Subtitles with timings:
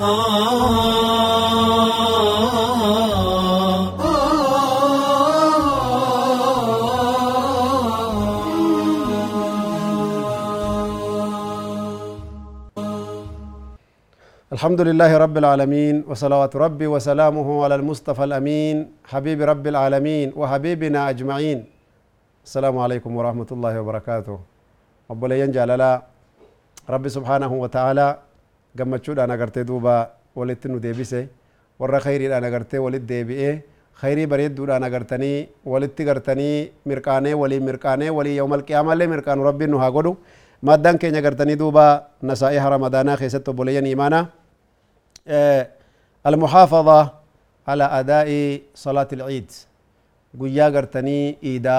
[0.00, 0.08] الحمد
[14.80, 21.58] لله رب العالمين وصلوات ربي وسلامه على المصطفى الأمين حبيب رب العالمين وحبيبنا أجمعين.
[22.44, 24.38] السلام عليكم ورحمة الله وبركاته.
[25.12, 26.02] obboleeyyan jaalalaa
[26.88, 28.29] rabbi subhaanahu wataaalaa
[28.76, 31.28] gammachuudhaan agartee duuba walitti nu deebise
[31.80, 33.54] warra khayriidhaan agartee walit deebi'ee
[34.00, 39.90] khayrii bareedduudhaan agartanii walitti gartanii mirqaanee walii mirqaanee walii yawmal qiyaamallee mirqaanu rabbiin nu haa
[39.90, 40.16] godhu
[40.62, 41.84] maddaan keenya agartanii duuba
[42.22, 44.24] nasaa'ii ramadaanaa keessatti obboleeyyan imaanaa
[46.26, 47.00] المحافظة
[47.68, 48.28] على أداء
[48.74, 49.50] صلاة العيد
[50.38, 51.78] قويا قرتني إيدا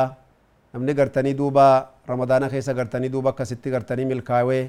[0.75, 1.69] نمني قرتني دوبا
[2.09, 4.61] رمضان خيسا قرتني دوبا كستي قرتني ملكاوي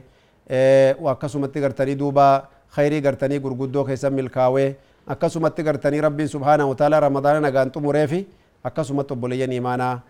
[1.04, 2.28] وأكسمتي قرتني دوبا
[2.74, 4.74] خيري قرتني قرقودو خيسا ملكاوي
[5.08, 8.24] أكسمتي قرتني ربي سبحانه وتعالى رمضان نغان تمريفي
[8.66, 10.00] أكسمت بوليا إيمانا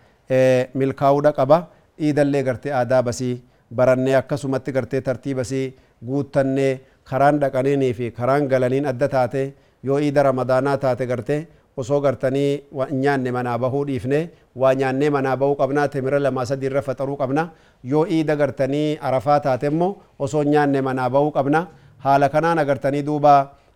[0.75, 1.57] ملكاو دقبا
[2.01, 3.31] إيدا اللي قرتي آدا بسي
[3.71, 5.63] برني أكسمتي قرتي ترتيبسي
[6.07, 6.69] قوتني
[7.03, 9.41] karaan dhaqaniinii fi karaan galaniin adda taate
[9.83, 11.35] yoo iida ramadaanaa taate garte
[11.77, 14.19] osoo gartanii nyaanne manaa bahuu dhiifne
[14.55, 17.49] waa nyaannee manaa bahuu qabnaa temira lamaa sadii irra faxaruu qabna
[17.93, 21.65] yoo iida gartanii arafaa taate immoo osoo nyaanne manaa bahuu qabna
[22.05, 23.33] haala kanaan agartanii duuba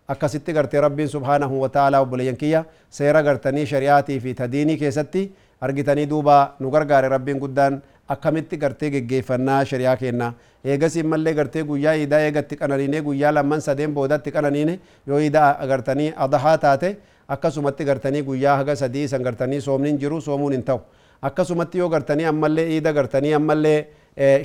[0.08, 2.64] akkasitti gartee rabbiin subhaanahu wataalaa obboleeyyan kiyya
[2.98, 5.22] seera gartanii shari'aatii fi tadiinii keessatti
[5.60, 10.32] argitanii duuba nu gargaare rabbiin guddaan akkamitti gartee geggeeffannaa shari'aa kenna
[10.64, 16.12] eegasiin mallee gartee guyyaa iidaa eegatti qananiine guyyaa lamman sadeen boodatti qananiine yoo iidaa agartanii
[16.16, 16.96] adahaa taate
[17.28, 20.80] akkasumatti gartanii guyyaa haga sadii isan gartanii soomniin jiru soomuun hin ta'u
[21.22, 23.86] akkasumatti yoo gartanii ammallee iida gartanii ammallee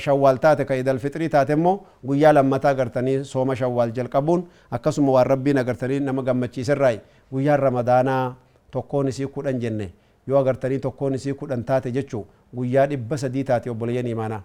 [0.05, 1.75] shawwaal taate ka idal fixrii taate immoo
[2.07, 4.43] guyyaa lammataa gartanii sooma shawwaal jalqabuun
[4.77, 6.99] akkasuma waan rabbiin agartanii nama gammachiiserraayi
[7.31, 8.35] guyyaan ramadaanaa
[8.71, 9.89] tokkoon isii kudhan jenne
[10.27, 14.41] yoo agartanii tokkoon isii kudhan taate jechuu guyyaa dhibba sadii taate obboleeyyan imaanaa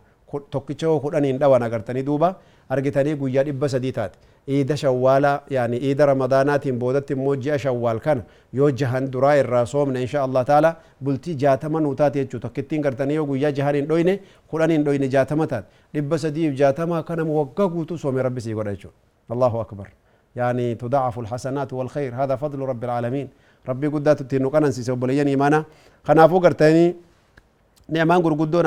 [0.51, 2.35] tokkicha yoo kudhaniin dhawan agartanii duuba
[2.69, 4.19] argitanii guyyaa dhibba sadii taate
[7.59, 8.23] shawwaal kana
[8.53, 13.15] yoo jahan duraa irraa soomne insha allah taala bultii jaatama nuu taate jechuu tokkittiin gartanii
[13.21, 14.21] yoo guyyaa jahan hin dhoyne
[14.51, 18.77] kudhan hin dhoyne jaatama taate dhibba sadiif jaatama kanama waggaa guutuu soome rabbi sii godha
[18.77, 18.93] jechuu
[19.37, 19.89] allahu akbar
[20.37, 23.29] يعني تضاعف الحسنات والخير هذا فضل رب العالمين
[23.69, 25.65] ربي قدات تنو قنن سيسو بليان إيمانا
[26.07, 26.95] خنافو قرتاني
[27.89, 28.21] نعمان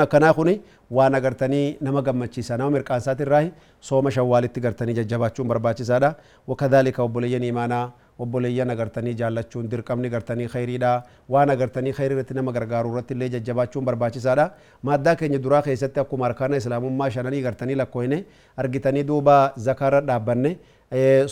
[0.04, 0.60] akkanaa kuni
[0.96, 3.42] waan agartanii nama gammachiisa nama mirqaansaati irraa
[3.88, 6.10] sooma shawwaalitti gartanii jajjabaachuun barbaachisaadha
[6.52, 7.84] wakadhalika obboleeyyan imaanaa
[8.24, 10.90] obboleeyyan agartanii jaallachuun dirqamni gartanii khayriidha
[11.34, 14.46] waan agartanii khayrii irratti nama gargaaruu irratti illee jajjabaachuun barbaachisaadha
[14.90, 18.18] maaddaa keenya duraa keessatti akkuma arkaana islaamummaa shananii gartanii lakkooyne
[18.64, 19.38] argitanii duuba
[19.68, 20.52] zakaarra dhaabbanne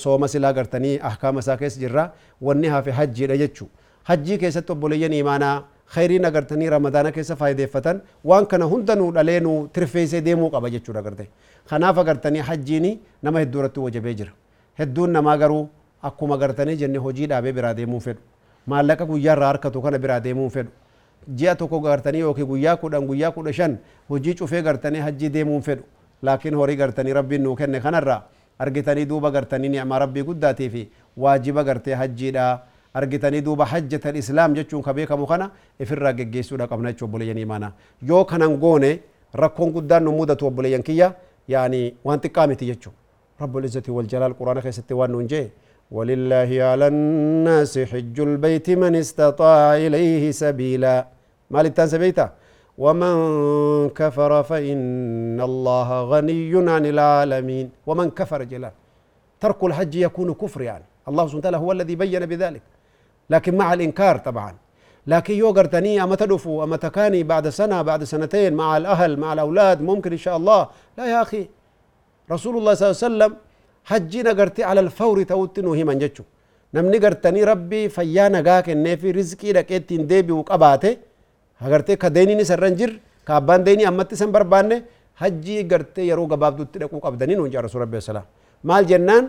[0.05, 2.07] sooma silaa gartanii ahkaama isaa keessa jirra
[2.49, 3.69] wanni hafe hajjiidha jechuu
[4.13, 5.55] hajjii keessatti obboleeyyan imaanaa
[5.95, 7.97] خيرين أجرتني رمضان كيس فائدة فتن
[8.29, 11.27] وان كان هندن ولينو ترفيس ديمو قبجة شورا أجرته
[11.71, 12.91] خناف أجرتني حجيني
[13.25, 14.29] نما هدورة توجب يجر
[14.81, 15.69] هدون نما أجرو
[16.07, 18.17] أكو ما أجرتني جنة هجيل أبي برادي مو فد
[18.71, 20.67] ما لك أكو يار رارك توكا نبرادي مو فد
[21.39, 23.73] جيا توكو أجرتني أوكي غويا كودن غويا كودشان
[24.11, 25.81] هجيل شوفي أجرتني حجي ديمو فد
[26.23, 28.19] لكن هوري أجرتني ربي نوكن نخنر را.
[28.61, 30.87] أرجتني دوبا أجرتني نعم ربي قد في.
[31.17, 32.31] واجب أجرته حجي
[32.95, 38.25] argitanii duuba hajjatan islaam jechuun ka beekamu kana ifirraa geggeessuudha qabna jechuu obboleeyyan imaana yoo
[38.25, 39.01] kanan goone
[39.35, 41.15] rakkoon guddaan nu mudatu obboleeyyan kiyya
[41.49, 42.93] yaani waan xiqqaa miti jechuu
[43.97, 45.51] wal jalaal quraana keessatti waan nuun jee
[45.97, 50.97] ولله على الناس حج البيت من استطاع إليه سبيلا
[51.51, 52.27] ما للتان سبيتا
[52.85, 53.15] ومن
[54.01, 58.73] كفر فإن الله غني عن العالمين ومن كفر جلال
[59.43, 62.63] ترك الحج يكون كفر يعني الله سبحانه وتعالى هو الذي بين بذلك
[63.31, 64.53] لكن مع الإنكار طبعا.
[65.13, 70.11] لكن يوغرتني أما تدفو أما تكاني بعد سنة بعد سنتين مع الأهل مع الأولاد ممكن
[70.13, 70.61] إن شاء الله.
[70.99, 71.43] لا يا أخي
[72.35, 73.33] رسول الله صلى الله عليه وسلم
[73.91, 76.25] حجي نقرتي على الفور توتن وهي جتشو
[76.75, 78.67] نمني قرتني ربي فيا نقاك
[79.01, 80.93] في رزقي لكيت ديبي وقباته.
[81.63, 82.91] هقرتي كديني نسرنجر
[83.27, 84.77] كابان ديني أمتي سنبر باني
[85.21, 88.27] حجي قرتي يرو قبابدو تلقو قبدنين ونجا رسول ربي السلام
[88.69, 89.25] مال جنان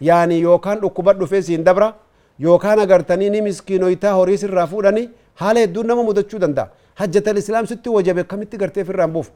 [0.00, 1.94] يعني يوكان dhufee siin dabra
[2.38, 5.08] yookaan agartanii ni miskiinoytaa horii sirraa fuudhanii
[5.42, 6.68] haala hedduun nama mudachuu danda'a
[7.00, 9.30] hajjatal islaam sitti wajabe akkamitti gartee firraan buuf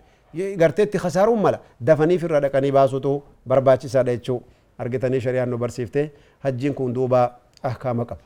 [0.63, 3.13] gartee itti khasaaruun mala dafanii firra dhaqanii baasutu
[3.53, 4.39] barbaachisaadha jechuu
[4.79, 6.11] argitanii shari'aan nu barsiifte
[6.45, 7.23] hajjiin kun duuba
[7.71, 8.25] ahkaama qaba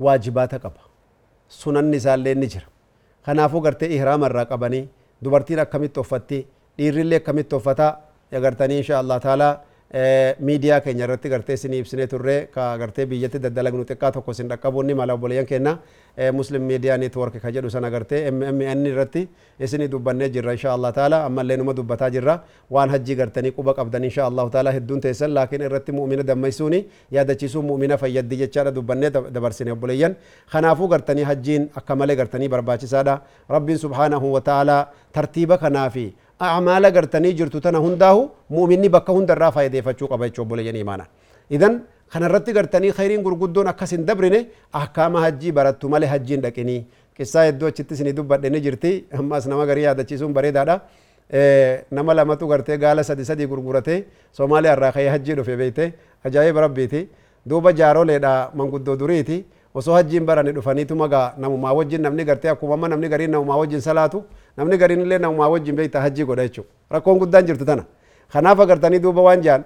[0.00, 0.80] waajibaata qaba
[1.48, 2.66] sunanni isaallee ni jira
[3.26, 4.88] kanaafuu gartee ihraama irraa qabanii
[5.24, 6.46] dubartiin akkamitti uffatti
[6.78, 7.92] dhiirrillee akkamitti uffataa
[8.38, 9.52] agartanii insha allah taalaa
[10.40, 14.90] miidiyaa keenya irratti gartee isinii ibsinee turre ka gartee biyyatti daddalagnu xiqqaa tokko isin dhaqqabuun
[15.00, 15.78] mala obboleeyyan kenna
[16.38, 19.22] muslim miidiyaa neetwork ka jedhu sana gartee mmn irratti
[19.60, 22.34] isinii dubbannee jirra insha allah taala ammallee numa dubbataa jirra
[22.70, 26.80] waan hajjii gartanii quba qabdan insha allahu taala hedduun teessan laakiin irratti mu'mina dammaysuuni
[27.18, 30.16] yaadachiisuun mu'mina fayyaddi jechaadha dubbannee dabarsine obboleeyyan
[30.52, 33.20] kanaafuu gartanii hajjiin akka malee gartanii barbaachisaadha
[33.50, 34.78] rabbiin subhaanahu wa taala
[35.12, 36.06] tartiiba kanaafi
[36.38, 41.06] acmaala gartanii jirtu tana hundaahu mu'minni bakka hundarraa faayideeffachuu qaba jechuu obboleeyyan imaana
[41.50, 41.80] idan
[42.12, 46.80] kanarratti gartanii khayriin gurguddoon akkas hin dabrine ahkaama hajjii barattu malee hajjiin dhaqinii
[47.16, 50.80] qissaa hedduu achitti isinii dubbadhe ni jirti ammas nama garii yaadachiisuun bareedaadha
[51.90, 55.92] nama lamatu gartee gaala sadi sadi gurguratee soomaaliyaa irraa ka'ee hajjii dhufe beeyte
[56.24, 57.08] ajaa'iba rabbiiti
[57.48, 59.44] duuba jaaroleedha manguddoo duriiti
[59.74, 64.24] osoo hajjiin barani dhufaniituma gaa namumaa wajjin namni gartee akkuma namni gariin namumaa wajjin salaatu
[64.56, 67.84] namni gariin illee namumaa wajjin beeyta hajjii godha jechuudha rakkoon guddaan jirtu tana
[68.32, 69.64] kanaaf agartanii duuba waan jaan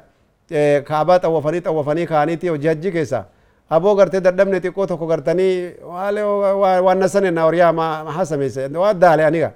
[0.84, 3.24] kaabaa xawwafanii xawwafanii kaaniiti hojii hajjii keessa
[3.70, 9.52] aboo gartee dadhabne xiqqoo tokko gartanii waan nasan na horiyaa hasameesse waan daale aniga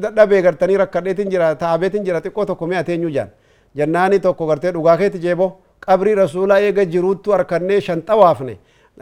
[0.00, 3.28] dadhabee gartanii rakkadheetin jira taabeetin jira xiqqoo tokko mi'a teenyu jaan
[3.76, 5.52] jannaani tokko gartee dhugaa keetti jeebo
[5.86, 8.58] qabrii rasuulaa eega jiruuttu harkannee shan xawaafne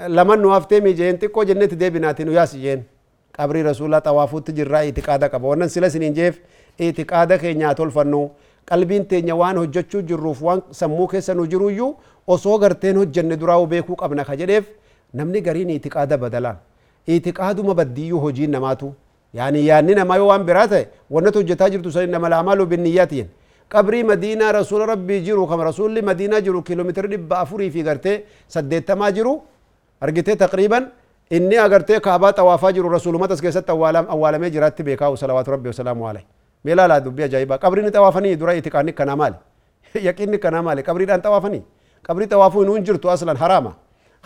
[0.08, 2.84] laman nu haftee miijeen xiqqoo jennetti deebinaati nu yaasi jeen
[3.38, 6.35] قبر رسول الله توافوت تجرى اعتقادا كبا ونن سلا سنين جيف
[6.81, 8.23] اعتقادا كي نعطول فنو
[8.71, 11.88] قلبين تي نوان هجوچو جروف وان سموك سنو جرو يو
[12.31, 14.65] وصو غرتين هجن دراو بيكو قبنا خجريف
[15.17, 16.53] نمني غرين اعتقادا بدلا
[17.12, 18.91] اعتقادو ما بديو هجين نماتو
[19.38, 20.83] يعني يعني نما يوان براته
[21.15, 23.29] ونتو جتاجر تسرين نما العمالو بالنياتين
[23.73, 28.15] قبري مدينة رسول ربي جيرو كم رسول لي مدينة جيرو كيلومتر دي بافوري في غرته
[28.55, 29.35] سدت ما جيرو
[30.44, 30.79] تقريباً
[31.31, 36.26] inni agartee kaabaa xawaafaa jiru rasuulumatas keessatti awwaalamee jiraatti beekaa'u salawaatu rabbi wasalaamu alayhi
[36.64, 39.37] meelaa laa dubbii ajaa'ibaa qabriin xawaafanii dura itiqaanni kanaa maali
[40.08, 41.62] yaqiinni kanaa maali qabriidhaan xawaafanii
[42.06, 43.73] qabrii xawaafuu hin jirtu aslan haraama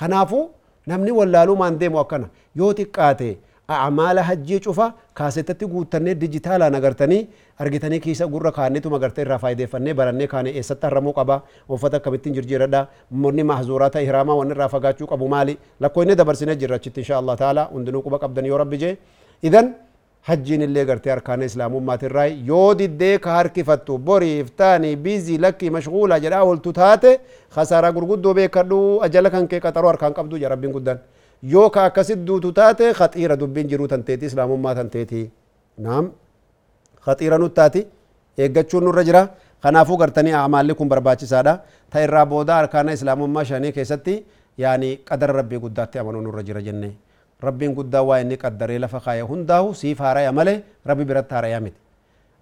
[0.01, 0.51] kanaafuu
[0.87, 3.39] namni wallaalumaan deemu akkana yoo xiqqaate
[3.75, 4.87] acmaala hajjii cufa
[5.19, 7.21] kaasettatti guuttannee dijitaalaan agartanii
[7.65, 11.37] argitanii kiisa gurra kaannituma agartee irraa faayideeffannee barannee kaane eessatti harramuu qaba
[11.77, 12.81] uffata akkamittiin jirjiiradha
[13.25, 17.37] monni mahzuuraata ihraamaa wanni irraa fagaachuu qabu maali lakkoo inni dabarsinee jirra achitti insha allah
[17.45, 18.97] taala hundinuu quba qabdan yoo rabbi jee
[19.51, 19.71] idan
[20.31, 26.43] hajjiin illee gartee harkaana islaamummaatirraa yoo diddee ka harkifattu boriif taani biizii lakkii mashguula jedhaa
[26.51, 27.13] oltu taate
[27.55, 30.99] khasaaraa gurguddoo beekadhu ajala kan kee qaxaroo harkaan qabdu ja rabbiin guddan
[31.43, 35.31] yoo ka akkasit duutu taate khaxiira dubbiin jiruu tanteeti islaamummaa tanteeti
[35.79, 36.11] naam
[37.05, 37.87] khaxiira nuttaati
[38.39, 39.23] eeggachuun nurra jira
[39.63, 41.55] kanaafuu gartanii amaalli kun barbaachisaadha
[41.91, 44.25] ta irraa booda arkaana islaamummaa shanii keessatti
[44.59, 46.93] yaani qadara rabbii guddaatti amanuu nurra jira jennee
[47.43, 51.79] rabbiin guddaa waa inni qaddaree lafa kaaya hundaahu siif haaraya malee rabbi biratti haarayaa miti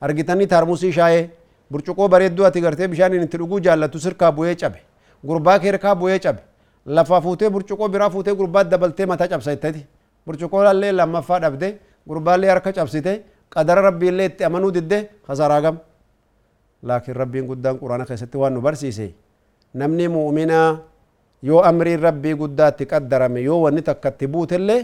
[0.00, 1.30] argitanii taarmusii shaayee
[1.72, 4.80] burcuqoo bareedduu ati gartee bishaan itti dhuguu jaallattu sirkaa bu'ee cabe
[5.24, 6.42] gurbaa kee hirkaa bu'ee cabe
[6.86, 9.86] lafa fuutee burcuqoo biraa fuutee gurbaa dabaltee mataa cabsa ittati
[10.26, 11.68] burcuqoo illee lammaffaa dhabde
[12.08, 13.12] gurbaallee harka cabsite
[13.54, 15.76] qadara rabbiillee itti amanuu didde khasaaraa gam
[16.82, 19.14] laakiin rabbiin guddaan quraana keessatti waan nu barsiise
[19.74, 20.78] namni mu'minaa
[21.42, 24.80] yoo amriin rabbii guddaatti qaddarame yoo wanni takka itti buutellee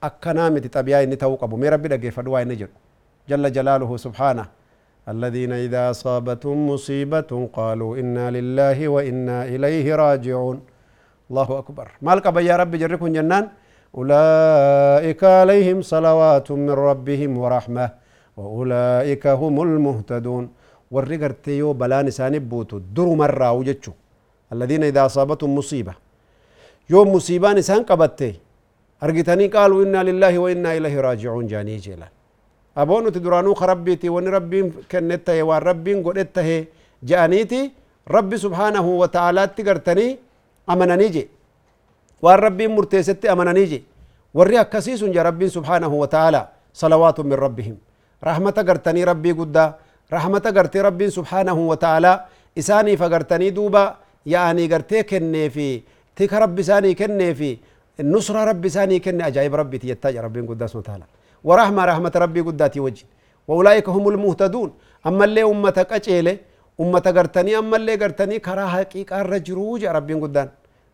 [0.00, 2.74] akkanaa miti xabiyaa inni ta'uu qabu mee rabbi dhaggeeffadhu waa inni jedhu
[3.28, 4.44] jalla jalaaluhu subhaana
[5.08, 10.56] الذين إذا أصابتهم مصيبة قالوا إنا لله وإنا إليه راجعون
[11.30, 13.44] الله أكبر مالك يا رب جركم جنان
[13.98, 17.86] أولئك عليهم صلوات من ربهم ورحمة
[18.38, 20.44] وأولئك هم المهتدون
[20.94, 23.92] ورقرت يو بلان ساني بوتو درو مرة وجتشو
[24.54, 25.94] الذين إذا أصابتهم مصيبة
[26.92, 28.32] يوم مصيبان سان قبته
[29.04, 32.08] أرجتني قالوا إنا لله وإنا إليه راجعون جاني جيلا
[32.82, 36.48] أبون تدرانو خربيتي ون ربي كنته وان ربي قدته
[37.10, 37.62] جانيتي
[38.16, 40.08] ربي سبحانه وتعالى تقرتني
[40.70, 41.28] أمنني جي
[42.22, 43.80] وأن ربي مرتيستي أمنني جي
[44.34, 47.76] وري أكسيس جا ربي سبحانه وتعالى صلوات من ربهم.
[48.24, 49.74] رحمة قرتني ربي قدا.
[50.12, 52.24] رحمة قرتي ربي سبحانه وتعالى.
[52.58, 53.96] إساني فقرتني دوبا.
[54.26, 55.82] يعني قرتي كني في.
[56.16, 57.58] تيك ربي ساني كني في.
[58.00, 59.26] النصرة ربي ساني كني.
[59.26, 61.06] أجايب ربي تيتاج ربي قدا سبحانه وتعالى.
[61.44, 63.04] ورحمة رحمة ربي قداتي وجه
[63.48, 64.72] وأولئك هم المهتدون.
[65.06, 65.42] أما اللي
[66.80, 70.48] أمتك أجيله أمة قرتني أما اللي قرتني كرا حقيقة رجروج ربي قدان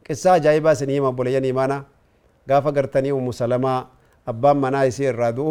[0.09, 1.85] قصة أجايبا سنيما بولياني مانا
[2.51, 3.87] قافا قرتني أم سلمة
[4.29, 5.49] أبان منا يسير رادو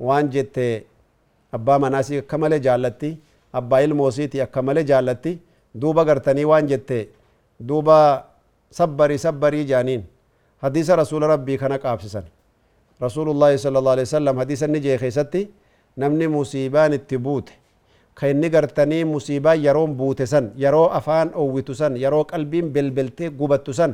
[0.00, 0.56] وان جت
[1.54, 3.10] أبا مناسي كمالي جالتي
[3.54, 5.38] أبا الموسيتي أكمالي جالتي
[5.74, 6.90] دوبا قرتني وان جت
[7.60, 7.98] دوبا
[8.78, 10.02] صبري صبري جانين
[10.62, 12.24] حديث رسول ربي كان قابسسن
[13.02, 15.42] رسول الله صلى الله عليه وسلم حديث النجي خيستي
[15.98, 17.48] نمني مصيبان التبوت
[20.00, 23.92] buute san yeroo afaan owwitu san yeroo qalbiin belbeltee gubattu san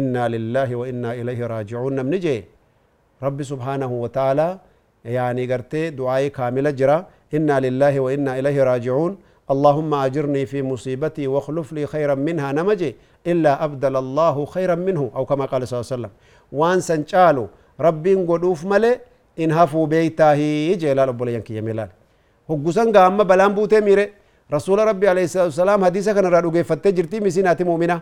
[0.00, 2.40] innaa lillaahi wa innaa ilayhi raajicuun namni jee
[3.26, 4.52] rabbi subhaanahu wa ta'aalaa
[5.04, 9.12] يعني قرتي دعائي كاملة جرا إنا لله وإنا إليه راجعون
[9.50, 12.90] اللهم أجرني في مصيبتي واخلف لي خيرا منها نمجي
[13.26, 16.12] إلا أبدل الله خيرا منه أو كما قال صلى الله عليه وسلم
[16.52, 17.44] وان سنشالو
[17.80, 19.00] ربي قدوف ملي
[19.42, 20.40] إن هفو بيتاه
[20.82, 21.88] جلال أبو لينكي يميلال
[22.50, 24.06] هقسان قام بلان بوتي ميري
[24.56, 27.96] رسول ربي عليه الصلاة والسلام حديثة كان رادو فتة جرتي مسيناتي مؤمنة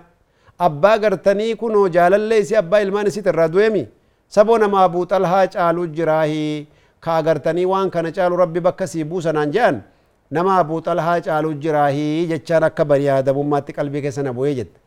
[0.67, 3.85] أبا قرتني كنو جالل ليسي أبا إلمان سيت الرادو يمي
[4.37, 6.67] سبو نما أبو طلحة چالو جراهي
[7.01, 9.77] ka agartanii waan kana caalu rabbi bakka sii buusanaan je'an
[10.31, 14.79] nama abuu xalhaa caalu jiraahii jechaan akka banii aadamummaatti qalbii keessa na bu'ee jette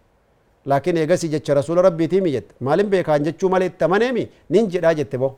[0.71, 5.17] laakiin eegasii jecha rasuula rabbiitiimi jette maalin beekaan jechuu malee itti amaneemi nin jedhaa jette
[5.23, 5.29] bo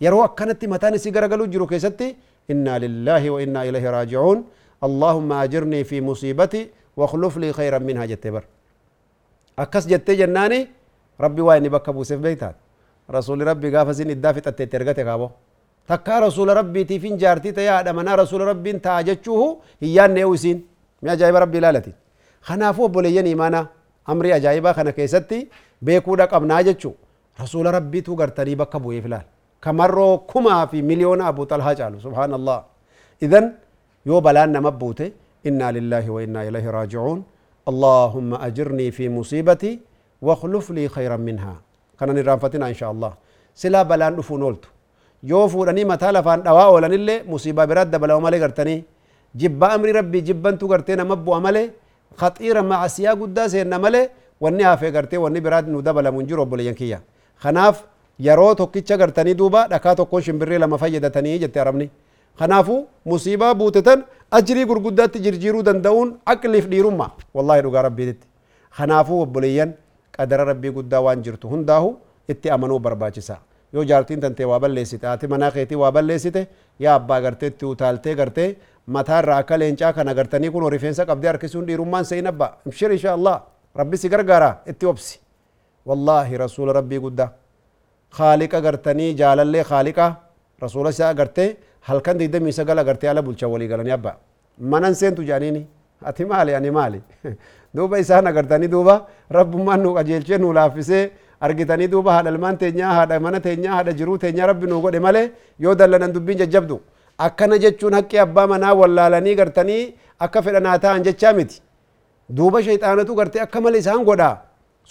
[0.00, 2.16] yeroo akkanatti mataan isii garagaluu jiru keessatti
[2.48, 4.44] innaa lillaahi wa innaa ilayhi raajicuun
[4.82, 6.70] allaahumma ajirnii fi musiibati
[7.36, 8.42] lii khayran minhaa jette bar
[9.56, 10.68] akkas jettee jennaani
[11.18, 12.56] rabbi waa inni bakka buuseef beeytaat
[13.08, 15.32] rasuuli rabbi gaafa sin iddaa fixatte itti ergate kaabo
[15.86, 20.58] takkaa rasuula rabbiitiifin jaartii ta'ee haadha manaa rasuula rabbiin ta'a jechuuhu hin yaannee'u isiin
[21.02, 21.92] mi ajaa'iba rabbii ilaalati
[22.48, 23.66] kanaafuu obboleeyyan imaanaa
[24.04, 25.50] amrii ajaa'ibaa kana keessatti
[25.84, 26.94] beekuudha qabnaa jechuu
[27.40, 28.16] rasuula rabbiitu
[29.64, 32.58] كمرو كما في مليون ابو طلحه قالوا سبحان الله
[33.24, 33.40] اذا
[34.08, 34.72] يو بلان ما
[35.48, 37.18] إنا لله وإنا إليه راجعون
[37.70, 39.72] اللهم اجرني في مصيبتي
[40.26, 41.54] واخلف لي خيرا منها
[41.98, 43.12] كان رافتنا ان شاء الله
[43.62, 44.64] سلا بلان دفنولت
[45.30, 48.76] يو فوراني ما تالا فان دواء ولنله مصيبه برد بلا ما لغرتني
[49.40, 51.64] جب أمر ربي جبنتو غرتنا مبو عملي
[52.20, 54.02] خطيرة مع سيا قداس النملة
[54.42, 56.98] والنها في غرتي والنبي راد ندبل منجر وبلينكيا
[57.42, 57.76] خناف
[58.26, 61.90] yeroo tokkicha gartanii duuba dhakaa tokkoon shimbirree lama fayyadatanii jette arabni
[62.38, 62.76] kanaafu
[63.12, 64.04] musiibaa buute tan
[64.38, 68.26] ajrii gurguddaatti jirjiiruu danda'uun aqliif dhiirumma wallahi dhugaa rabbiititti
[68.78, 69.72] kanaafuu obboleeyyan
[70.16, 71.94] qadara rabbii guddaa waan jirtu hundaahu
[72.34, 73.36] itti amanuu barbaachisa
[73.72, 76.42] yoo jaartiin tantee waa balleessite ati manaa keetii waa balleessite
[76.84, 78.48] yaa abbaa gartee itti utaaltee gartee
[78.86, 83.16] mataa irraa akka leencaa kana gartanii kun rifeensa qabdee harkisuun dhiirummaan seyin abba ibshir insha
[83.74, 85.20] rabbi si gargaara itti obsi
[85.86, 87.30] wallaahi rasuula rabbii guddaa
[88.16, 90.06] khaaliqa gartanii jaalallee khaaliqa
[90.62, 91.48] rasuula isaa gartee
[91.88, 94.12] halkan digdamii sagal agartee ala bulcha walii galanii abba
[94.72, 95.62] manan seentu jaaniini
[96.10, 97.00] ati maali ani maali
[97.76, 98.94] duuba isaan agartanii duuba
[99.38, 101.04] rabbummaan nu qajeelchee nu laaffisee
[101.46, 105.26] argitanii duuba haadha ilmaan teenyaa haadha mana teenyaa haadha jiruu teenyaa rabbi nuu godhe malee
[105.64, 106.76] yoo dallanan dubbiin jajjabdu
[107.26, 109.82] akkana jechuun haqqi abbaa manaa wallaalanii gartanii
[110.24, 111.62] akka fedhanaa ta'an jechaa miti
[112.36, 114.30] duuba shayxaanatu gartee akka malee isaan godha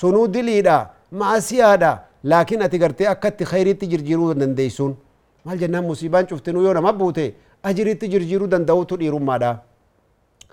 [0.01, 0.77] sunuu diliidha
[1.21, 1.91] maasiyaadha
[2.23, 4.97] لكن اتقرتي أكدت خيري تجرجيرو دنديسون
[5.45, 7.33] مال جنان مصيبان شفتنو يونا مبوتي
[7.65, 9.57] أجري تجرجيرو دندو تريرو مادا.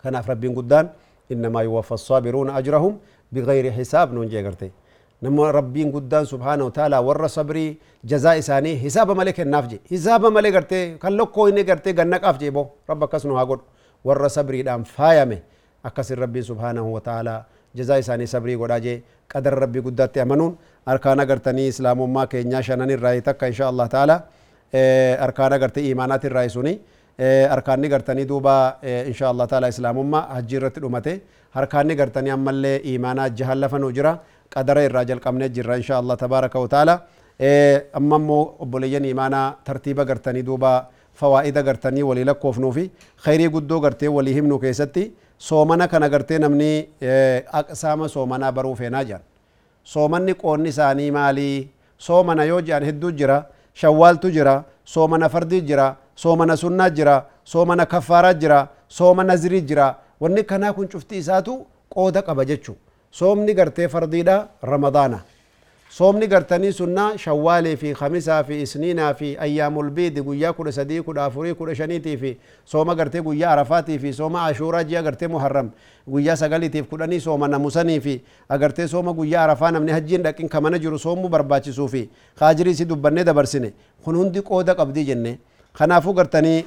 [0.02, 0.88] كان افرب بين قدان.
[1.32, 2.98] إنما يوفى الصابرون أجرهم
[3.32, 4.70] بغير حساب نون جيغرتي
[5.22, 7.76] نمو ربين قدان سبحانه وتعالى ور صبري.
[8.04, 12.50] جزاء ساني حساب ملك النافجي حساب ملك غرتي كان لو كوي ني غرتي غنك افجي
[12.50, 12.66] بو.
[12.90, 13.60] ربك اسنو هاغود
[14.04, 15.38] ور صبري دام فايمه
[15.84, 17.44] أكسر ربي سبحانه وتعالى.
[17.76, 19.02] جزاء ساني صبري غداجي
[19.34, 20.56] قدر ربي قدات يمنون
[20.86, 24.22] guddaatti amanuun arkaan agartanii islaamummaa keenyaa shanan irraa takka insha allah taala
[25.20, 26.80] arkaan agartee imaanaat irraa suni
[27.50, 33.58] harkaanni gartanii duuba insha allah taala islaamummaa hajjii irratti dhumate harkaanni gartanii ammallee imaanaa jahan
[33.60, 34.18] lafa nu jira
[34.54, 36.94] qadara irraa jalqabnee jirra insha allah tabaaraka wa taala
[37.94, 40.86] amma immoo obboleeyyan imaanaa tartiiba gartanii duuba
[41.20, 42.90] fawaa'ida gartanii walii lakkoofnuu fi
[43.24, 46.88] khayrii guddoo gartee walii himnu keessatti soomana kana gartee namni
[47.52, 49.22] aqsaama soomanaa baruu feenaa jedhan
[49.92, 51.68] soomanni qoonni isaanii maalii
[52.06, 53.36] soomana yoo jedhan hedduu jira
[53.80, 54.54] shawwaaltu jira
[54.94, 55.86] soomana fardii jira
[56.22, 57.14] soomana sunnaa jira
[57.52, 58.58] soomana kaffaaraa jira
[58.98, 59.86] soomana zirii jira
[60.20, 61.54] wanni kanaa kun cufti isaatu
[61.94, 62.76] qooda qaba jechuu
[63.18, 64.36] soomni gartee fardiidha
[64.72, 65.18] ramadaana
[65.88, 71.24] soomni gartanii sunnaa shawwaalee fi khamisaa fi isniinaa fi ayyaamul biidi guyyaa kudha sadii kudha
[71.24, 75.70] afurii kudha shaniitii fi sooma gartee guyyaa arafaatii fi sooma ashuuraa ji'a gartee muharram
[76.10, 80.98] guyyaa sagaliitiif kudhanii sooma namusanii fi agartee sooma guyyaa arafaa namni hajjiin dhaqin kamana jiru
[80.98, 82.08] soomuu barbaachisuu fi
[82.40, 83.72] haajirii si dubbannee dabarsine
[84.04, 85.38] kun hundi qooda qabdii jenne
[85.72, 86.64] kanaafuu gartanii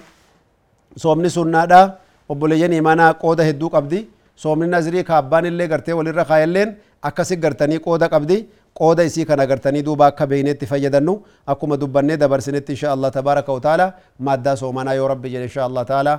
[0.98, 1.98] soomni sunnaadha
[2.30, 7.80] obboleeyyan imaanaa qooda hedduu qabdi soomni nazirii ka abbaan illee gartee walirra kaayalleen akkasi gartanii
[7.80, 8.38] qooda qabdi
[8.74, 11.14] qooda isii kana gartanii duuba akka beeyneetti fayyadannu
[11.48, 15.86] akkuma dubbannee dabarsinetti insha Allah tabaaraka wa taala maddaa soomanaa yoo rabbi jedhe insha Allah
[15.86, 16.14] taala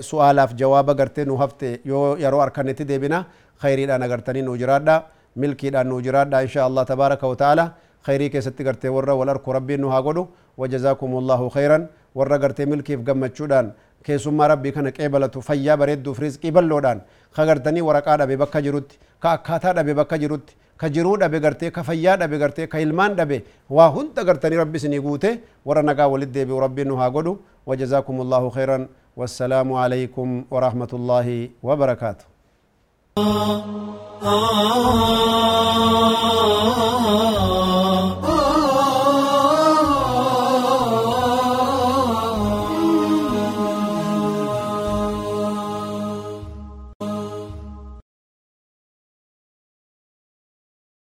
[0.00, 3.24] su'aalaaf jawaaba gartee nu hafte yoo yeroo harkanitti deebina
[3.62, 5.02] khayriidhaan agartanii nu jiraadha
[5.36, 7.72] milkiidhaan nu jiraadha insha Allah tabaaraka wa taala
[8.06, 11.78] خيري كيستي قرتي ورا والأركو ربي إنه هاقولو وجزاكم الله خيرا
[12.20, 13.72] warra gartee milkiif gammachuudhaan
[14.06, 17.00] keessummaa rabbii kana qeebalatu fayyaa bareedduuf rizqii balloodhaan
[17.36, 21.70] ka gartanii waraqaa dhabe bakka jirutti ka akkaataa dhabe bakka jirutti ka jiruu dhabe gartee
[21.76, 23.38] ka fayyaa dhabe gartee ka ilmaan dhabe
[23.78, 25.30] waa hunda gartanii rabbi isinii guute
[25.70, 27.34] warra nagaa walit deebi'u rabbiin nu haa godhu
[27.70, 28.78] وجزاكم الله خيرا
[29.16, 31.28] والسلام عليكم ورحمة الله
[31.62, 32.24] وبركاته